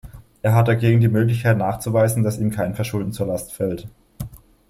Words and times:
Er 0.41 0.55
hat 0.55 0.67
dagegen 0.67 0.99
die 0.99 1.07
Möglichkeit 1.09 1.59
nachzuweisen, 1.59 2.23
dass 2.23 2.39
ihm 2.39 2.49
kein 2.49 2.73
Verschulden 2.73 3.11
zur 3.13 3.27
Last 3.27 3.53
fällt. 3.53 3.87